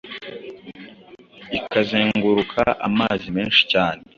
[1.57, 4.01] ikazenguruka amazi menshi cyane